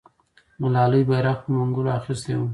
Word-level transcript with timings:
ملالۍ 0.61 1.01
بیرغ 1.09 1.37
په 1.43 1.49
منګولو 1.57 1.89
اخیستی 1.99 2.33
وو. 2.35 2.47